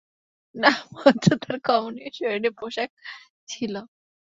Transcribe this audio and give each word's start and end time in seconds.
নামমাত্র 0.55 1.27
তার 1.43 1.57
কমনীয় 1.65 2.11
শরীরে 2.17 2.49
পোশাক 2.59 2.89
ছিল। 3.47 3.73